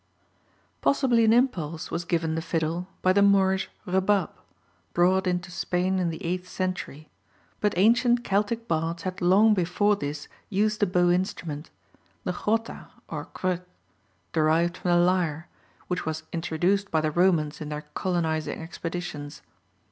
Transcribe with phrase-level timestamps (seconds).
[0.81, 4.31] Possibly an impulse was given the fiddle by the Moorish rebab,
[4.95, 7.07] brought into Spain in the eighth century,
[7.59, 11.69] but ancient Celtic bards had long before this used a bow instrument
[12.23, 13.61] the chrotta or crwth,
[14.33, 15.47] derived from the lyre,
[15.85, 19.43] which was introduced by the Romans in their colonizing expeditions.